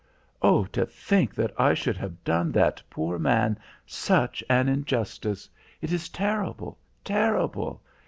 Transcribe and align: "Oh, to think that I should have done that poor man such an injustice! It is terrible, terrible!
"Oh, 0.41 0.63
to 0.73 0.83
think 0.87 1.35
that 1.35 1.53
I 1.59 1.75
should 1.75 1.95
have 1.97 2.23
done 2.23 2.51
that 2.53 2.81
poor 2.89 3.19
man 3.19 3.59
such 3.85 4.43
an 4.49 4.67
injustice! 4.67 5.47
It 5.79 5.91
is 5.93 6.09
terrible, 6.09 6.79
terrible! 7.03 7.83